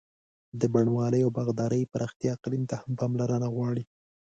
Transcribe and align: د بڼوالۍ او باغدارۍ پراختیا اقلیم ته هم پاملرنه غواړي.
د 0.59 0.61
بڼوالۍ 0.73 1.21
او 1.23 1.29
باغدارۍ 1.37 1.81
پراختیا 1.93 2.29
اقلیم 2.37 2.63
ته 2.69 2.75
هم 2.81 2.91
پاملرنه 2.99 3.47
غواړي. 3.55 3.83